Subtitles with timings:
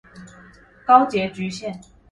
[0.83, 1.79] 高捷橘線